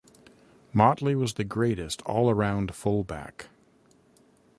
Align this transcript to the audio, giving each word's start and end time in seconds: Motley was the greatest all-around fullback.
Motley 0.73 1.13
was 1.13 1.35
the 1.35 1.43
greatest 1.43 2.01
all-around 2.07 2.73
fullback. 2.73 3.49